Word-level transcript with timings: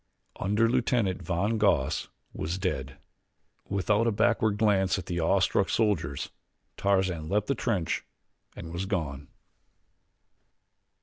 Underlieutenant 0.39 1.21
von 1.21 1.59
Goss 1.59 2.09
was 2.33 2.57
dead. 2.57 2.97
Without 3.69 4.07
a 4.07 4.11
backward 4.11 4.57
glance 4.57 4.97
at 4.97 5.05
the 5.05 5.19
awe 5.21 5.39
struck 5.39 5.69
soldiers 5.69 6.31
Tarzan 6.75 7.29
leaped 7.29 7.45
the 7.45 7.53
trench 7.53 8.03
and 8.55 8.73
was 8.73 8.87
gone. 8.87 9.27